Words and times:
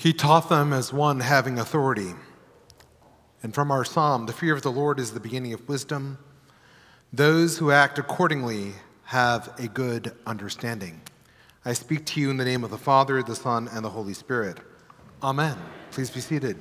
He 0.00 0.14
taught 0.14 0.48
them 0.48 0.72
as 0.72 0.94
one 0.94 1.20
having 1.20 1.58
authority. 1.58 2.14
And 3.42 3.54
from 3.54 3.70
our 3.70 3.84
psalm, 3.84 4.24
the 4.24 4.32
fear 4.32 4.54
of 4.54 4.62
the 4.62 4.72
Lord 4.72 4.98
is 4.98 5.10
the 5.10 5.20
beginning 5.20 5.52
of 5.52 5.68
wisdom. 5.68 6.16
Those 7.12 7.58
who 7.58 7.70
act 7.70 7.98
accordingly 7.98 8.72
have 9.04 9.52
a 9.58 9.68
good 9.68 10.16
understanding. 10.24 11.02
I 11.66 11.74
speak 11.74 12.06
to 12.06 12.20
you 12.20 12.30
in 12.30 12.38
the 12.38 12.46
name 12.46 12.64
of 12.64 12.70
the 12.70 12.78
Father, 12.78 13.22
the 13.22 13.36
Son, 13.36 13.68
and 13.68 13.84
the 13.84 13.90
Holy 13.90 14.14
Spirit. 14.14 14.56
Amen. 15.22 15.58
Please 15.90 16.08
be 16.08 16.20
seated. 16.20 16.56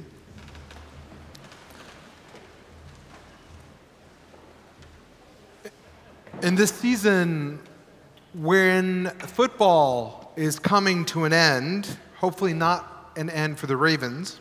In 6.44 6.56
this 6.56 6.72
season, 6.72 7.62
when 8.34 9.12
football 9.12 10.34
is 10.36 10.60
coming 10.60 11.06
to 11.06 11.24
an 11.24 11.32
end, 11.32 11.88
hopefully 12.18 12.54
not 12.54 12.98
an 13.20 13.30
end 13.30 13.60
for 13.60 13.68
the 13.68 13.76
Ravens. 13.76 14.40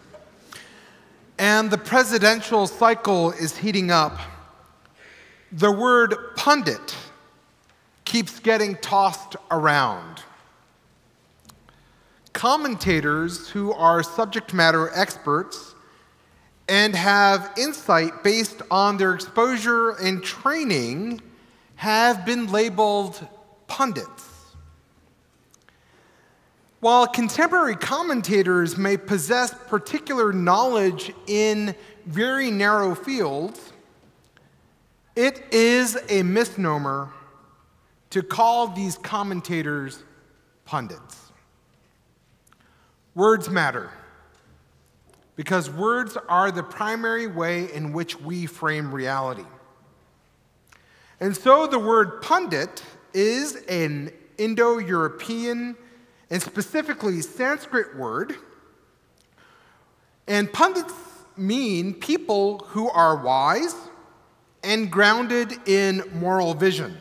And 1.39 1.71
the 1.71 1.79
presidential 1.79 2.67
cycle 2.67 3.33
is 3.33 3.57
heating 3.57 3.91
up. 3.91 4.19
The 5.51 5.73
word 5.73 6.15
pundit 6.37 6.97
keeps 8.05 8.39
getting 8.39 8.77
tossed 8.77 9.35
around. 9.51 10.23
Commentators 12.33 13.49
who 13.49 13.73
are 13.73 14.03
subject 14.03 14.55
matter 14.55 14.91
experts 14.95 15.75
and 16.69 16.95
have 16.95 17.53
insight 17.59 18.23
based 18.23 18.63
on 18.71 18.97
their 18.97 19.15
exposure 19.15 19.91
and 19.91 20.23
training 20.23 21.21
have 21.77 22.25
been 22.25 22.51
labeled 22.53 23.27
pundits. 23.67 24.28
While 26.81 27.09
contemporary 27.09 27.75
commentators 27.75 28.77
may 28.77 28.97
possess 28.97 29.53
particular 29.67 30.33
knowledge 30.33 31.13
in 31.27 31.75
very 32.07 32.53
narrow 32.53 32.95
fields, 32.95 33.73
it 35.17 35.43
is 35.51 35.99
a 36.09 36.23
misnomer 36.23 37.11
to 38.11 38.23
call 38.23 38.69
these 38.69 38.97
commentators 38.97 40.05
pundits. 40.65 41.33
Words 43.17 43.51
matter 43.51 43.91
because 45.35 45.69
words 45.69 46.17
are 46.29 46.53
the 46.53 46.63
primary 46.63 47.27
way 47.27 47.73
in 47.73 47.93
which 47.93 48.21
we 48.21 48.47
frame 48.47 48.95
reality. 48.95 49.45
And 51.19 51.37
so 51.37 51.67
the 51.67 51.81
word 51.81 52.23
pundit 52.23 52.85
is 53.13 53.57
an 53.69 54.13
Indo 54.37 54.79
European 54.79 55.77
and 56.31 56.43
specifically 56.43 57.21
Sanskrit 57.21 57.97
word. 57.97 58.35
And 60.27 60.53
pundits 60.53 60.93
mean 61.37 61.95
people 61.95 62.59
who 62.69 62.91
are 62.91 63.17
wise 63.17 63.75
and 64.63 64.91
grounded 64.91 65.53
in 65.67 66.03
moral 66.15 66.55
vision. 66.55 66.97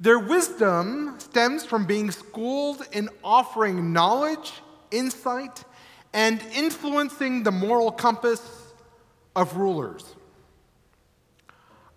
Their 0.00 0.18
wisdom 0.18 1.16
stems 1.18 1.64
from 1.64 1.86
being 1.86 2.10
schooled 2.10 2.86
in 2.92 3.08
offering 3.22 3.92
knowledge, 3.92 4.52
insight, 4.90 5.64
and 6.12 6.42
influencing 6.54 7.42
the 7.42 7.50
moral 7.50 7.90
compass 7.90 8.40
of 9.34 9.56
rulers. 9.56 10.14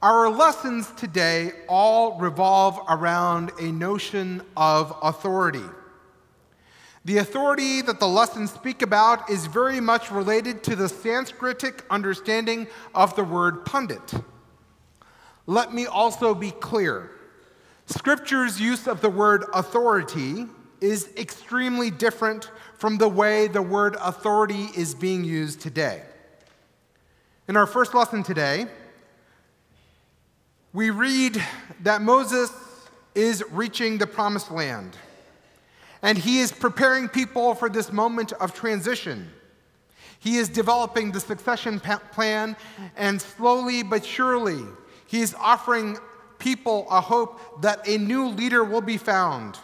Our 0.01 0.29
lessons 0.29 0.91
today 0.91 1.53
all 1.67 2.19
revolve 2.19 2.79
around 2.87 3.51
a 3.59 3.71
notion 3.71 4.43
of 4.55 4.95
authority. 5.01 5.65
The 7.03 7.17
authority 7.17 7.81
that 7.81 7.99
the 7.99 8.07
lessons 8.07 8.51
speak 8.51 8.83
about 8.83 9.27
is 9.27 9.47
very 9.47 9.79
much 9.79 10.11
related 10.11 10.61
to 10.65 10.75
the 10.75 10.85
Sanskritic 10.85 11.81
understanding 11.89 12.67
of 12.93 13.15
the 13.15 13.23
word 13.23 13.65
pundit. 13.65 14.13
Let 15.47 15.73
me 15.73 15.87
also 15.87 16.35
be 16.35 16.51
clear 16.51 17.11
Scripture's 17.87 18.61
use 18.61 18.85
of 18.85 19.01
the 19.01 19.09
word 19.09 19.45
authority 19.53 20.45
is 20.79 21.09
extremely 21.17 21.89
different 21.89 22.51
from 22.75 22.99
the 22.99 23.07
way 23.07 23.47
the 23.47 23.63
word 23.63 23.95
authority 23.99 24.67
is 24.75 24.93
being 24.93 25.23
used 25.23 25.61
today. 25.61 26.03
In 27.47 27.57
our 27.57 27.65
first 27.65 27.95
lesson 27.95 28.21
today, 28.21 28.67
we 30.77 30.91
read 30.91 31.43
that 31.81 32.03
Moses 32.03 32.51
is 33.15 33.43
reaching 33.49 33.97
the 33.97 34.05
promised 34.05 34.51
land. 34.51 34.95
And 36.03 36.15
he 36.15 36.39
is 36.39 36.51
preparing 36.51 37.09
people 37.09 37.55
for 37.55 37.67
this 37.67 37.91
moment 37.91 38.31
of 38.33 38.53
transition. 38.53 39.27
He 40.19 40.37
is 40.37 40.49
developing 40.49 41.11
the 41.11 41.19
succession 41.19 41.79
plan, 41.79 42.55
and 42.95 43.19
slowly 43.19 43.81
but 43.81 44.05
surely, 44.05 44.63
he 45.07 45.21
is 45.21 45.33
offering 45.39 45.97
people 46.37 46.85
a 46.91 47.01
hope 47.01 47.63
that 47.63 47.87
a 47.87 47.97
new 47.97 48.27
leader 48.27 48.63
will 48.63 48.81
be 48.81 48.97
found. 48.97 49.57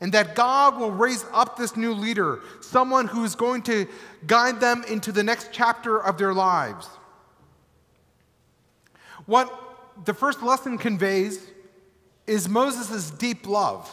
And 0.00 0.12
that 0.12 0.36
God 0.36 0.78
will 0.78 0.92
raise 0.92 1.24
up 1.32 1.56
this 1.56 1.76
new 1.76 1.92
leader, 1.92 2.42
someone 2.60 3.08
who 3.08 3.24
is 3.24 3.34
going 3.34 3.62
to 3.62 3.88
guide 4.28 4.60
them 4.60 4.84
into 4.88 5.10
the 5.10 5.24
next 5.24 5.48
chapter 5.50 5.98
of 5.98 6.16
their 6.16 6.32
lives. 6.32 6.86
What 9.24 9.65
the 10.04 10.14
first 10.14 10.42
lesson 10.42 10.78
conveys 10.78 11.40
is 12.26 12.48
Moses' 12.48 13.10
deep 13.10 13.46
love. 13.46 13.90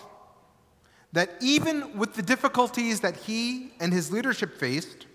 That 1.14 1.30
even 1.42 1.98
with 1.98 2.16
the 2.16 2.24
difficulties 2.24 3.02
that 3.02 3.16
he 3.16 3.72
and 3.80 3.94
his 3.94 4.12
leadership 4.12 4.58
faced, 4.58 5.06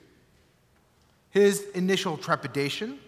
his 1.31 1.65
initial 1.75 2.17
trepidation, 2.17 3.01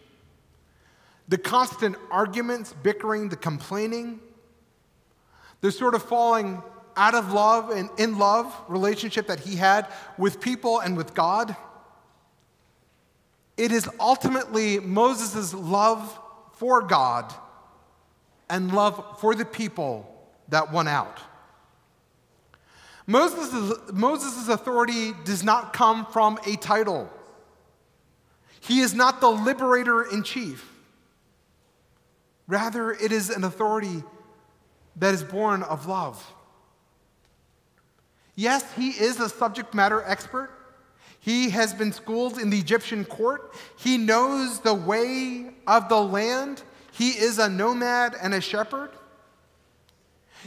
the 1.28 1.38
constant 1.38 1.96
arguments, 2.10 2.74
bickering, 2.82 3.28
the 3.28 3.36
complaining, 3.36 4.18
the 5.60 5.70
sort 5.70 5.94
of 5.94 6.02
falling 6.02 6.60
out 6.96 7.14
of 7.14 7.32
love 7.32 7.70
and 7.70 7.88
in 7.98 8.18
love 8.18 8.52
relationship 8.66 9.28
that 9.28 9.38
he 9.38 9.54
had 9.54 9.86
with 10.18 10.40
people 10.40 10.80
and 10.80 10.96
with 10.96 11.14
God, 11.14 11.54
it 13.56 13.70
is 13.70 13.88
ultimately 14.00 14.80
Moses' 14.80 15.54
love 15.54 16.18
for 16.54 16.82
God 16.82 17.32
and 18.50 18.72
love 18.72 19.18
for 19.20 19.34
the 19.34 19.44
people 19.44 20.06
that 20.48 20.72
won 20.72 20.88
out. 20.88 21.20
Moses' 23.06 23.74
Moses' 23.92 24.48
authority 24.48 25.12
does 25.24 25.42
not 25.42 25.72
come 25.72 26.06
from 26.06 26.38
a 26.46 26.56
title. 26.56 27.10
He 28.60 28.80
is 28.80 28.94
not 28.94 29.20
the 29.20 29.30
liberator 29.30 30.02
in 30.02 30.22
chief. 30.22 30.70
Rather, 32.46 32.92
it 32.92 33.10
is 33.10 33.30
an 33.30 33.44
authority 33.44 34.04
that 34.96 35.14
is 35.14 35.24
born 35.24 35.62
of 35.62 35.86
love. 35.86 36.34
Yes, 38.34 38.64
he 38.74 38.90
is 38.90 39.20
a 39.20 39.28
subject 39.28 39.74
matter 39.74 40.02
expert. 40.06 40.50
He 41.20 41.50
has 41.50 41.74
been 41.74 41.92
schooled 41.92 42.38
in 42.38 42.50
the 42.50 42.58
Egyptian 42.58 43.04
court. 43.04 43.54
He 43.76 43.98
knows 43.98 44.60
the 44.60 44.74
way 44.74 45.50
of 45.66 45.88
the 45.88 46.00
land 46.00 46.62
he 47.00 47.12
is 47.12 47.38
a 47.38 47.48
nomad 47.48 48.14
and 48.20 48.34
a 48.34 48.42
shepherd. 48.42 48.90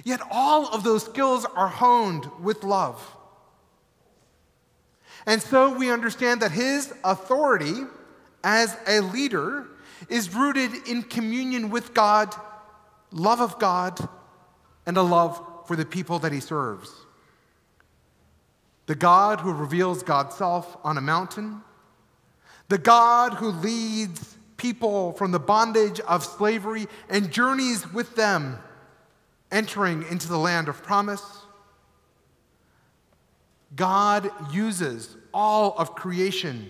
Yet 0.04 0.22
all 0.30 0.68
of 0.68 0.84
those 0.84 1.04
skills 1.04 1.46
are 1.46 1.68
honed 1.68 2.30
with 2.40 2.64
love. 2.64 3.04
And 5.26 5.42
so 5.42 5.76
we 5.76 5.90
understand 5.90 6.44
that 6.44 6.52
his 6.52 6.94
authority 7.04 7.86
as 8.44 8.78
a 8.86 9.00
leader 9.00 9.66
is 10.10 10.36
rooted 10.36 10.88
in 10.88 11.02
communion 11.02 11.72
with 11.72 11.96
God, 11.96 12.36
love 13.12 13.42
of 13.42 13.58
God, 13.58 14.08
and 14.86 14.96
a 14.96 15.02
love 15.02 15.44
for 15.66 15.76
the 15.76 15.86
people 15.86 16.20
that 16.20 16.32
he 16.32 16.40
serves. 16.40 16.92
The 18.86 18.94
God 18.94 19.40
who 19.40 19.52
reveals 19.52 20.04
God's 20.04 20.36
self 20.36 20.78
on 20.84 21.00
a 21.00 21.02
mountain, 21.02 21.64
the 22.70 22.78
God 22.78 23.34
who 23.34 23.48
leads 23.50 24.38
people 24.64 25.12
from 25.12 25.32
the 25.32 25.40
bondage 25.40 26.00
of 26.00 26.24
slavery 26.24 26.88
and 27.10 27.30
journeys 27.30 27.92
with 27.92 28.16
them, 28.16 28.58
entering 29.52 30.06
into 30.10 30.30
the 30.30 30.38
land 30.38 30.70
of 30.70 30.82
promise. 30.82 31.22
God 33.76 34.32
uses 34.54 35.18
all 35.34 35.76
of 35.78 35.96
creation 35.96 36.70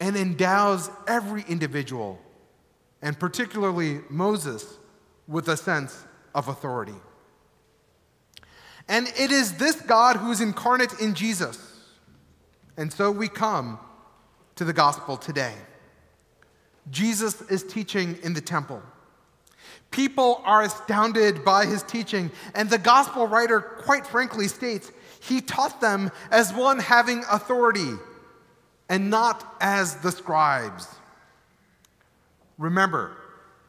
and 0.00 0.16
endows 0.16 0.90
every 1.06 1.44
individual, 1.46 2.18
and 3.02 3.20
particularly 3.20 4.00
Moses, 4.08 4.78
with 5.28 5.48
a 5.48 5.58
sense 5.58 6.06
of 6.34 6.48
authority. 6.48 7.00
And 8.88 9.08
it 9.18 9.30
is 9.30 9.58
this 9.58 9.78
God 9.82 10.16
who 10.16 10.30
is 10.30 10.40
incarnate 10.40 11.00
in 11.00 11.12
Jesus. 11.12 11.58
And 12.78 12.90
so 12.90 13.10
we 13.10 13.28
come 13.28 13.78
to 14.54 14.64
the 14.64 14.72
gospel 14.72 15.18
today. 15.18 15.52
Jesus 16.90 17.40
is 17.42 17.62
teaching 17.62 18.18
in 18.22 18.34
the 18.34 18.40
temple. 18.40 18.82
People 19.90 20.40
are 20.44 20.62
astounded 20.62 21.44
by 21.44 21.66
his 21.66 21.82
teaching, 21.82 22.30
and 22.54 22.68
the 22.68 22.78
gospel 22.78 23.26
writer, 23.26 23.60
quite 23.60 24.06
frankly, 24.06 24.48
states 24.48 24.92
He 25.20 25.40
taught 25.40 25.80
them 25.80 26.10
as 26.30 26.52
one 26.52 26.78
having 26.78 27.24
authority 27.30 27.92
and 28.88 29.10
not 29.10 29.56
as 29.60 29.96
the 29.96 30.12
scribes. 30.12 30.86
Remember, 32.58 33.16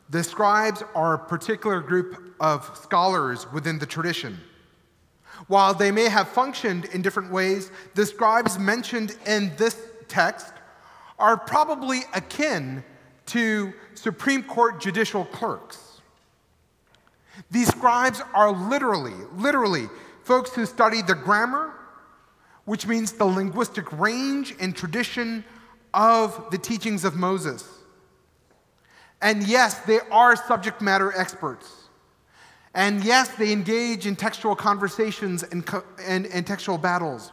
the 0.09 0.23
scribes 0.23 0.83
are 0.95 1.15
a 1.15 1.19
particular 1.19 1.81
group 1.81 2.35
of 2.39 2.69
scholars 2.81 3.51
within 3.51 3.79
the 3.79 3.85
tradition. 3.85 4.39
While 5.47 5.73
they 5.73 5.91
may 5.91 6.09
have 6.09 6.29
functioned 6.29 6.85
in 6.85 7.01
different 7.01 7.31
ways, 7.31 7.71
the 7.93 8.05
scribes 8.05 8.57
mentioned 8.57 9.15
in 9.25 9.51
this 9.57 9.77
text 10.07 10.53
are 11.19 11.37
probably 11.37 12.01
akin 12.13 12.83
to 13.27 13.73
Supreme 13.93 14.43
Court 14.43 14.79
judicial 14.79 15.25
clerks. 15.25 16.01
These 17.51 17.69
scribes 17.69 18.21
are 18.33 18.51
literally, 18.51 19.13
literally 19.35 19.87
folks 20.23 20.53
who 20.53 20.65
study 20.65 21.01
the 21.01 21.15
grammar, 21.15 21.73
which 22.65 22.85
means 22.87 23.13
the 23.13 23.25
linguistic 23.25 23.91
range 23.97 24.53
and 24.59 24.75
tradition 24.75 25.45
of 25.93 26.49
the 26.51 26.57
teachings 26.57 27.05
of 27.05 27.15
Moses. 27.15 27.67
And 29.21 29.47
yes, 29.47 29.79
they 29.79 29.99
are 30.11 30.35
subject 30.35 30.81
matter 30.81 31.13
experts. 31.17 31.89
And 32.73 33.03
yes, 33.03 33.29
they 33.29 33.51
engage 33.51 34.05
in 34.05 34.15
textual 34.15 34.55
conversations 34.55 35.43
and, 35.43 35.67
and, 36.05 36.27
and 36.27 36.45
textual 36.45 36.77
battles. 36.77 37.31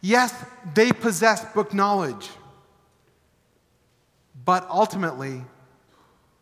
Yes, 0.00 0.34
they 0.74 0.92
possess 0.92 1.44
book 1.54 1.74
knowledge. 1.74 2.28
But 4.44 4.66
ultimately, 4.68 5.42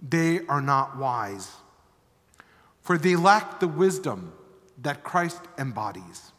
they 0.00 0.40
are 0.46 0.60
not 0.60 0.96
wise, 0.96 1.50
for 2.80 2.98
they 2.98 3.16
lack 3.16 3.60
the 3.60 3.68
wisdom 3.68 4.32
that 4.80 5.04
Christ 5.04 5.40
embodies. 5.58 6.32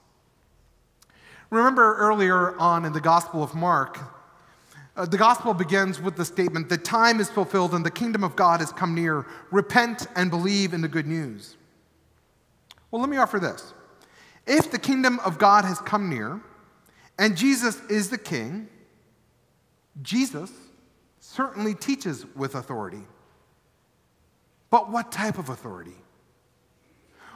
Remember 1.49 1.95
earlier 1.97 2.57
on 2.59 2.83
in 2.83 2.93
the 2.93 3.01
Gospel 3.01 3.43
of 3.43 3.53
Mark, 3.55 3.99
uh, 4.95 5.05
the 5.05 5.17
Gospel 5.17 5.53
begins 5.53 6.01
with 6.01 6.15
the 6.15 6.25
statement, 6.25 6.69
The 6.69 6.77
time 6.77 7.19
is 7.19 7.29
fulfilled 7.29 7.73
and 7.73 7.85
the 7.85 7.91
kingdom 7.91 8.23
of 8.23 8.35
God 8.35 8.59
has 8.59 8.71
come 8.71 8.93
near. 8.93 9.25
Repent 9.49 10.07
and 10.15 10.29
believe 10.29 10.73
in 10.73 10.81
the 10.81 10.87
good 10.87 11.07
news. 11.07 11.55
Well, 12.91 13.01
let 13.01 13.09
me 13.09 13.17
offer 13.17 13.39
this. 13.39 13.73
If 14.45 14.69
the 14.69 14.77
kingdom 14.77 15.19
of 15.21 15.39
God 15.39 15.65
has 15.65 15.79
come 15.79 16.09
near 16.09 16.41
and 17.17 17.35
Jesus 17.35 17.81
is 17.89 18.09
the 18.09 18.17
king, 18.17 18.67
Jesus 20.01 20.51
certainly 21.33 21.73
teaches 21.73 22.25
with 22.35 22.53
authority. 22.53 23.03
But 24.69 24.91
what 24.91 25.11
type 25.11 25.39
of 25.39 25.49
authority? 25.49 25.95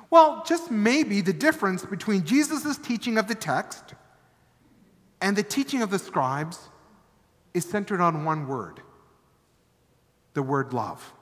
Well, 0.09 0.44
just 0.47 0.69
maybe 0.69 1.21
the 1.21 1.33
difference 1.33 1.83
between 1.83 2.23
Jesus' 2.23 2.77
teaching 2.77 3.17
of 3.17 3.27
the 3.27 3.35
text 3.35 3.95
and 5.19 5.35
the 5.35 5.44
teaching 5.44 5.81
of 5.81 5.89
the 5.89 5.99
scribes 5.99 6.59
is 7.53 7.65
centered 7.65 7.99
on 8.01 8.23
one 8.23 8.47
word 8.47 8.81
the 10.33 10.43
word 10.43 10.71
love. 10.71 11.13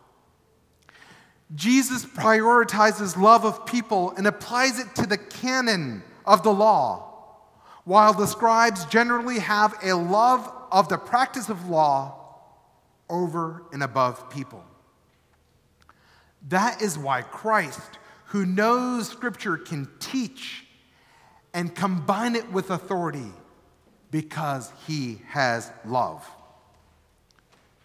Jesus 1.53 2.03
prioritizes 2.03 3.15
love 3.15 3.45
of 3.45 3.65
people 3.65 4.13
and 4.17 4.27
applies 4.27 4.77
it 4.77 4.93
to 4.95 5.07
the 5.07 5.17
canon 5.17 6.03
of 6.25 6.43
the 6.43 6.51
law, 6.51 7.37
while 7.85 8.11
the 8.11 8.25
scribes 8.25 8.83
generally 8.85 9.39
have 9.39 9.73
a 9.81 9.93
love 9.93 10.51
of 10.69 10.89
the 10.89 10.97
practice 10.97 11.47
of 11.47 11.69
law 11.69 12.24
over 13.09 13.63
and 13.71 13.83
above 13.83 14.29
people. 14.29 14.63
That 16.49 16.81
is 16.81 16.97
why 16.97 17.21
Christ, 17.21 17.97
who 18.25 18.45
knows 18.45 19.09
Scripture, 19.09 19.57
can 19.57 19.87
teach 19.99 20.65
and 21.53 21.73
combine 21.73 22.35
it 22.35 22.51
with 22.51 22.69
authority 22.69 23.31
because 24.11 24.71
he 24.85 25.21
has 25.29 25.71
love. 25.85 26.29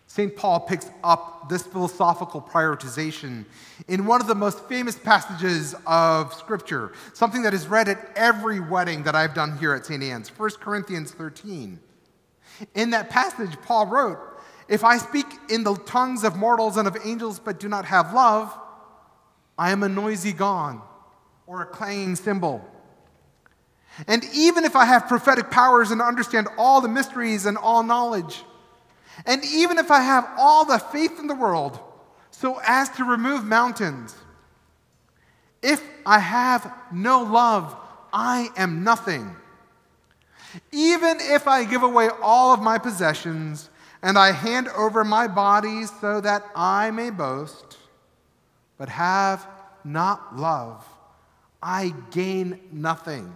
St. 0.06 0.34
Paul 0.34 0.58
picks 0.58 0.90
up 1.05 1.49
this 1.49 1.62
philosophical 1.62 2.43
prioritization 2.43 3.44
in 3.87 4.06
one 4.06 4.20
of 4.20 4.26
the 4.26 4.34
most 4.34 4.64
famous 4.64 4.99
passages 4.99 5.75
of 5.87 6.34
Scripture, 6.34 6.93
something 7.14 7.43
that 7.43 7.55
is 7.55 7.69
read 7.69 7.88
at 7.88 8.11
every 8.17 8.58
wedding 8.58 9.05
that 9.05 9.14
I've 9.14 9.34
done 9.34 9.56
here 9.58 9.72
at 9.72 9.87
St. 9.87 10.02
Anne's, 10.02 10.28
1 10.37 10.50
Corinthians 10.61 11.12
13. 11.12 11.78
In 12.75 12.90
that 12.90 13.08
passage, 13.08 13.56
Paul 13.62 13.87
wrote, 13.87 14.19
if 14.70 14.84
I 14.84 14.99
speak 14.99 15.26
in 15.49 15.64
the 15.64 15.75
tongues 15.75 16.22
of 16.22 16.37
mortals 16.37 16.76
and 16.76 16.87
of 16.87 16.96
angels 17.05 17.40
but 17.40 17.58
do 17.58 17.69
not 17.69 17.84
have 17.87 18.14
love, 18.14 18.56
I 19.58 19.72
am 19.72 19.82
a 19.82 19.88
noisy 19.88 20.32
gong 20.32 20.81
or 21.46 21.61
a 21.61 21.67
clanging 21.67 22.14
cymbal. 22.14 22.64
And 24.06 24.25
even 24.32 24.64
if 24.64 24.76
I 24.76 24.84
have 24.84 25.08
prophetic 25.08 25.50
powers 25.50 25.90
and 25.90 26.00
understand 26.00 26.46
all 26.56 26.81
the 26.81 26.88
mysteries 26.88 27.46
and 27.46 27.58
all 27.58 27.82
knowledge, 27.82 28.44
and 29.26 29.44
even 29.44 29.76
if 29.76 29.90
I 29.90 30.00
have 30.02 30.31
all 30.38 30.64
the 30.64 30.78
faith 30.78 31.19
in 31.19 31.26
the 31.26 31.34
world 31.34 31.81
so 32.31 32.61
as 32.64 32.88
to 32.90 33.05
remove 33.05 33.44
mountains, 33.44 34.14
if 35.62 35.82
I 36.06 36.20
have 36.20 36.72
no 36.93 37.25
love, 37.25 37.76
I 38.12 38.50
am 38.56 38.84
nothing. 38.84 39.34
Even 40.70 41.19
if 41.20 41.49
I 41.49 41.64
give 41.64 41.82
away 41.82 42.08
all 42.22 42.55
of 42.55 42.62
my 42.62 42.78
possessions 42.78 43.69
and 44.02 44.19
I 44.19 44.32
hand 44.32 44.69
over 44.69 45.05
my 45.05 45.29
body 45.29 45.85
so 45.87 46.20
that 46.20 46.44
I 46.55 46.91
may 46.91 47.11
boast, 47.11 47.76
but 48.79 48.88
have 48.88 49.47
not 49.85 50.37
love, 50.37 50.85
I 51.62 51.94
gain 52.11 52.61
nothing. 52.73 53.32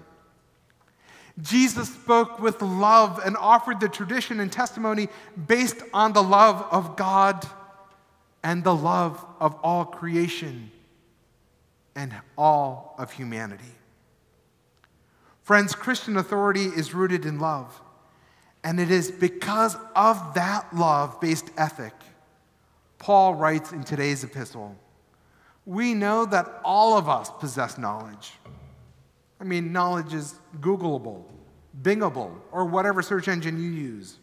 Jesus 1.42 1.88
spoke 1.92 2.38
with 2.38 2.62
love 2.62 3.20
and 3.24 3.36
offered 3.36 3.80
the 3.80 3.88
tradition 3.88 4.40
and 4.40 4.52
testimony 4.52 5.08
based 5.46 5.78
on 5.92 6.12
the 6.12 6.22
love 6.22 6.64
of 6.70 6.96
God 6.96 7.44
and 8.42 8.62
the 8.62 8.74
love 8.74 9.24
of 9.40 9.56
all 9.62 9.84
creation 9.84 10.70
and 11.96 12.14
all 12.38 12.94
of 12.98 13.10
humanity. 13.10 13.64
Friends, 15.42 15.74
Christian 15.74 16.16
authority 16.16 16.64
is 16.64 16.94
rooted 16.94 17.26
in 17.26 17.38
love. 17.38 17.80
And 18.64 18.80
it 18.80 18.90
is 18.90 19.10
because 19.10 19.76
of 19.94 20.34
that 20.34 20.74
love 20.74 21.20
based 21.20 21.50
ethic, 21.58 21.92
Paul 22.98 23.34
writes 23.34 23.72
in 23.72 23.84
today's 23.84 24.24
epistle 24.24 24.76
we 25.66 25.94
know 25.94 26.26
that 26.26 26.60
all 26.64 26.98
of 26.98 27.08
us 27.08 27.30
possess 27.38 27.78
knowledge. 27.78 28.32
I 29.40 29.44
mean, 29.44 29.72
knowledge 29.72 30.12
is 30.12 30.34
Googleable, 30.60 31.24
Bingable, 31.82 32.32
or 32.52 32.66
whatever 32.66 33.02
search 33.02 33.28
engine 33.28 33.62
you 33.62 33.70
use. 33.70 34.18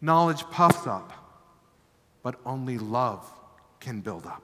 Knowledge 0.00 0.44
puffs 0.50 0.86
up, 0.86 1.12
but 2.22 2.36
only 2.46 2.78
love 2.78 3.30
can 3.80 4.00
build 4.00 4.26
up. 4.26 4.42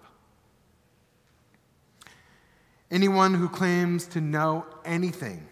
Anyone 2.90 3.34
who 3.34 3.48
claims 3.48 4.06
to 4.08 4.20
know 4.20 4.66
anything 4.84 5.46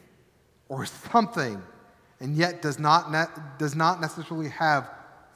or 0.69 0.87
something 0.87 1.63
and 2.21 2.37
yet 2.37 2.63
does 2.63 2.79
not, 2.79 3.11
ne- 3.11 3.43
does 3.59 3.75
not 3.75 4.01
necessarily 4.01 4.49
have 4.49 4.91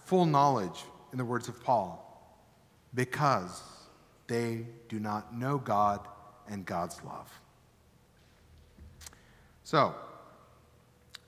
full 0.06 0.26
knowledge, 0.26 0.84
in 1.12 1.18
the 1.18 1.24
words 1.24 1.48
of 1.48 1.62
Paul, 1.62 2.06
because 2.94 3.62
they 4.26 4.66
do 4.88 5.00
not 5.00 5.36
know 5.36 5.58
God 5.58 6.06
and 6.48 6.64
God's 6.64 7.02
love. 7.04 7.28
So, 9.64 9.94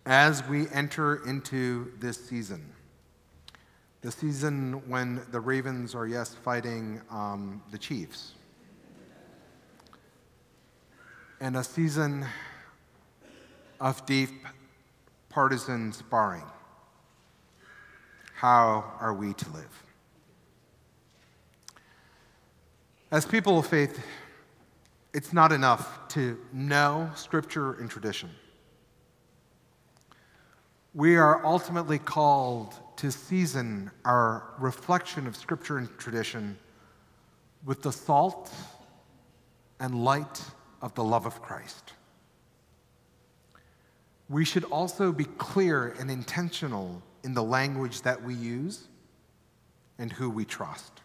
as 0.06 0.47
we 0.49 0.68
enter 0.71 1.25
into 1.26 1.92
this 1.99 2.28
season, 2.28 2.73
the 4.00 4.11
season 4.11 4.82
when 4.88 5.23
the 5.30 5.38
Ravens 5.38 5.94
are, 5.94 6.06
yes, 6.06 6.35
fighting 6.35 7.00
um, 7.11 7.62
the 7.71 7.78
Chiefs, 7.78 8.32
and 11.40 11.56
a 11.56 11.64
season 11.64 12.26
of 13.80 14.04
deep 14.06 14.30
partisan 15.32 15.92
sparring. 15.92 16.44
How 18.34 18.92
are 19.00 19.14
we 19.14 19.32
to 19.32 19.50
live? 19.50 19.82
As 23.10 23.24
people 23.24 23.58
of 23.58 23.66
faith, 23.66 24.04
it's 25.14 25.32
not 25.32 25.50
enough 25.50 26.06
to 26.08 26.38
know 26.52 27.10
Scripture 27.14 27.74
and 27.74 27.90
tradition. 27.90 28.28
We 30.94 31.16
are 31.16 31.44
ultimately 31.46 31.98
called 31.98 32.74
to 32.96 33.10
season 33.10 33.90
our 34.04 34.52
reflection 34.58 35.26
of 35.26 35.34
Scripture 35.34 35.78
and 35.78 35.88
tradition 35.98 36.58
with 37.64 37.80
the 37.82 37.92
salt 37.92 38.52
and 39.80 40.04
light 40.04 40.42
of 40.82 40.94
the 40.94 41.04
love 41.04 41.24
of 41.24 41.40
Christ 41.40 41.94
we 44.32 44.46
should 44.46 44.64
also 44.64 45.12
be 45.12 45.26
clear 45.36 45.94
and 46.00 46.10
intentional 46.10 47.02
in 47.22 47.34
the 47.34 47.42
language 47.42 48.00
that 48.00 48.24
we 48.24 48.34
use 48.34 48.88
and 49.98 50.10
who 50.10 50.30
we 50.30 50.46
trust. 50.46 51.02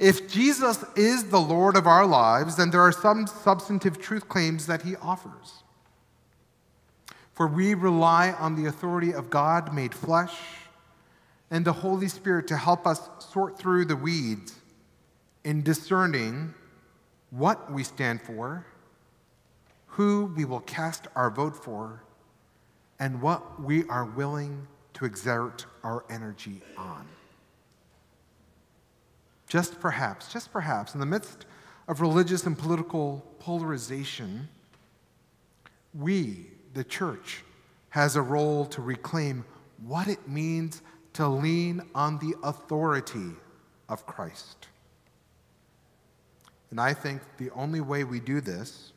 If 0.00 0.28
Jesus 0.28 0.84
is 0.96 1.30
the 1.30 1.38
Lord 1.38 1.76
of 1.76 1.86
our 1.86 2.04
lives, 2.04 2.56
then 2.56 2.72
there 2.72 2.80
are 2.80 2.90
some 2.90 3.28
substantive 3.28 4.00
truth 4.00 4.28
claims 4.28 4.66
that 4.66 4.82
he 4.82 4.96
offers. 4.96 5.62
For 7.32 7.46
we 7.46 7.74
rely 7.74 8.32
on 8.32 8.60
the 8.60 8.68
authority 8.68 9.14
of 9.14 9.30
God 9.30 9.72
made 9.72 9.94
flesh 9.94 10.34
and 11.52 11.64
the 11.64 11.72
Holy 11.72 12.08
Spirit 12.08 12.48
to 12.48 12.56
help 12.56 12.88
us 12.88 13.08
sort 13.20 13.56
through 13.56 13.84
the 13.84 13.94
weeds 13.94 14.56
in 15.44 15.62
discerning 15.62 16.54
what 17.30 17.72
we 17.72 17.84
stand 17.84 18.20
for, 18.20 18.66
who 19.86 20.32
we 20.36 20.44
will 20.44 20.60
cast 20.60 21.06
our 21.14 21.30
vote 21.30 21.56
for, 21.56 22.02
and 22.98 23.20
what 23.20 23.62
we 23.62 23.86
are 23.88 24.04
willing 24.04 24.66
to 24.94 25.04
exert 25.04 25.66
our 25.82 26.04
energy 26.10 26.60
on. 26.76 27.06
Just 29.48 29.78
perhaps, 29.80 30.32
just 30.32 30.52
perhaps, 30.52 30.94
in 30.94 31.00
the 31.00 31.06
midst 31.06 31.46
of 31.88 32.00
religious 32.00 32.44
and 32.46 32.58
political 32.58 33.24
polarization, 33.38 34.48
we, 35.94 36.46
the 36.74 36.84
church, 36.84 37.44
has 37.90 38.16
a 38.16 38.22
role 38.22 38.66
to 38.66 38.82
reclaim 38.82 39.44
what 39.86 40.08
it 40.08 40.28
means 40.28 40.82
to 41.12 41.28
lean 41.28 41.82
on 41.94 42.18
the 42.18 42.34
authority 42.42 43.30
of 43.88 44.04
Christ. 44.04 44.68
And 46.70 46.80
I 46.80 46.92
think 46.92 47.22
the 47.38 47.50
only 47.52 47.80
way 47.80 48.04
we 48.04 48.20
do 48.20 48.40
this 48.40 48.92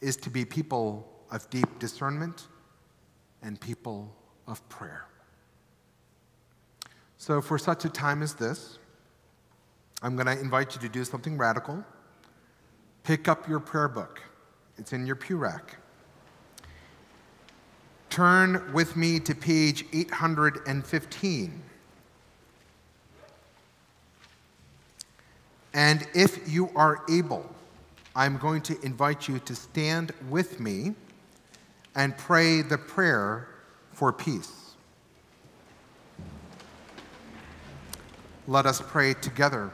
is 0.00 0.16
to 0.16 0.30
be 0.30 0.44
people 0.44 1.06
of 1.30 1.48
deep 1.50 1.78
discernment 1.78 2.48
and 3.42 3.60
people 3.60 4.12
of 4.46 4.66
prayer. 4.68 5.04
So, 7.18 7.40
for 7.40 7.58
such 7.58 7.84
a 7.84 7.88
time 7.88 8.22
as 8.22 8.34
this, 8.34 8.78
I'm 10.02 10.16
going 10.16 10.26
to 10.26 10.40
invite 10.40 10.74
you 10.74 10.80
to 10.80 10.88
do 10.88 11.04
something 11.04 11.36
radical. 11.36 11.84
Pick 13.02 13.28
up 13.28 13.48
your 13.48 13.60
prayer 13.60 13.88
book, 13.88 14.20
it's 14.78 14.92
in 14.92 15.06
your 15.06 15.16
pew 15.16 15.36
rack. 15.36 15.76
Turn 18.08 18.72
with 18.72 18.96
me 18.96 19.20
to 19.20 19.34
page 19.34 19.84
815. 19.92 21.62
And 25.72 26.08
if 26.14 26.52
you 26.52 26.70
are 26.74 27.04
able, 27.08 27.48
I'm 28.14 28.38
going 28.38 28.62
to 28.62 28.80
invite 28.82 29.28
you 29.28 29.38
to 29.40 29.54
stand 29.54 30.12
with 30.28 30.58
me 30.58 30.94
and 31.94 32.16
pray 32.16 32.62
the 32.62 32.78
prayer 32.78 33.48
for 33.92 34.12
peace. 34.12 34.74
Let 38.46 38.66
us 38.66 38.80
pray 38.80 39.14
together. 39.14 39.70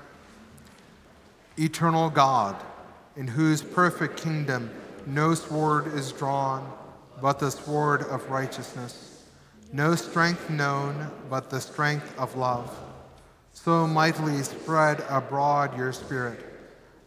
Eternal 1.59 2.11
God, 2.11 2.57
in 3.17 3.27
whose 3.27 3.63
perfect 3.63 4.19
kingdom 4.23 4.71
no 5.07 5.35
sword 5.35 5.87
is 5.95 6.13
drawn 6.13 6.71
but 7.23 7.39
the 7.39 7.51
sword 7.51 8.03
of 8.03 8.29
righteousness, 8.29 9.25
no 9.73 9.95
strength 9.95 10.51
known 10.51 11.11
but 11.31 11.49
the 11.49 11.61
strength 11.61 12.13
of 12.19 12.37
love, 12.37 12.71
so 13.55 13.87
mightily 13.87 14.43
spread 14.43 15.03
abroad 15.09 15.77
your 15.79 15.93
spirit, 15.93 16.45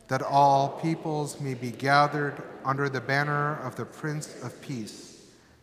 that 0.10 0.24
all 0.24 0.80
peoples 0.82 1.40
may 1.40 1.54
be 1.54 1.72
gathered 1.72 2.42
under 2.66 2.90
the 2.90 3.00
banner 3.00 3.56
of 3.64 3.76
the 3.76 3.86
Prince 3.86 4.44
of 4.44 4.60
Peace, 4.60 5.22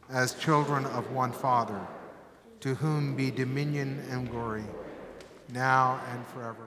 as 0.09 0.35
children 0.35 0.87
of 0.87 1.11
one 1.11 1.33
Father, 1.33 1.81
to 2.61 2.77
whom 2.77 3.17
be 3.17 3.31
dominion 3.31 4.03
and 4.09 4.31
glory, 4.31 4.65
now 5.53 6.01
and 6.13 6.27
forever. 6.29 6.66